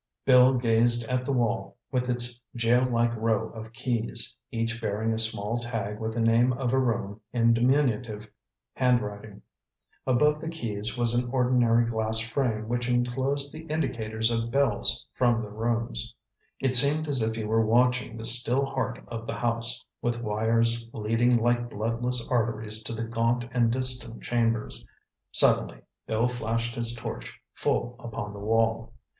[0.25, 5.19] Bill gazed at the wall with its jail like row of keys, each bearing a
[5.19, 8.27] small tag with the name of a room in diminutive
[8.73, 9.43] handwriting.
[10.07, 15.43] Above the keys was an ordinary glass frame which enclosed the indicators of bells from
[15.43, 16.15] the rooms.
[16.59, 20.89] It seemed as if he were watching the still heart of the house, with wires
[20.93, 24.83] leading like bloodless arteries to the gaunt and distant chambers.
[25.31, 28.93] Suddenly, Bill flashed his torch full upon the wall.